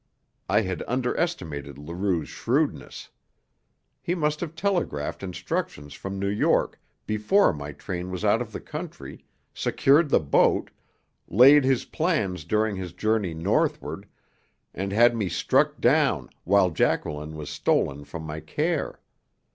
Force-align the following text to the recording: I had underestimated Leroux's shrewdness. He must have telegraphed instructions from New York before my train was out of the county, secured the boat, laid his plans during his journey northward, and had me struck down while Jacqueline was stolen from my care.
I 0.49 0.61
had 0.61 0.81
underestimated 0.87 1.77
Leroux's 1.77 2.27
shrewdness. 2.27 3.09
He 4.01 4.15
must 4.15 4.39
have 4.39 4.55
telegraphed 4.55 5.21
instructions 5.21 5.93
from 5.93 6.17
New 6.17 6.27
York 6.27 6.79
before 7.05 7.53
my 7.53 7.71
train 7.73 8.09
was 8.09 8.25
out 8.25 8.41
of 8.41 8.51
the 8.51 8.61
county, 8.61 9.23
secured 9.53 10.09
the 10.09 10.19
boat, 10.19 10.71
laid 11.27 11.63
his 11.63 11.85
plans 11.85 12.45
during 12.45 12.77
his 12.77 12.93
journey 12.93 13.35
northward, 13.35 14.07
and 14.73 14.91
had 14.91 15.15
me 15.15 15.29
struck 15.29 15.79
down 15.79 16.31
while 16.45 16.71
Jacqueline 16.71 17.35
was 17.35 17.51
stolen 17.51 18.03
from 18.03 18.23
my 18.23 18.39
care. 18.39 19.01